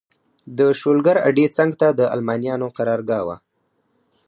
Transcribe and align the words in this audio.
د 0.57 0.59
شولګر 0.79 1.17
اډې 1.27 1.45
څنګ 1.57 1.71
ته 1.81 1.87
د 1.99 2.01
المانیانو 2.15 2.67
قرارګاه 2.77 3.23
وه. 3.27 3.37